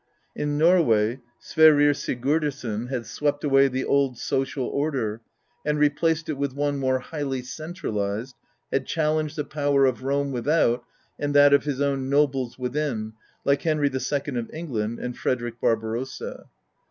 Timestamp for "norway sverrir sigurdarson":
0.57-2.87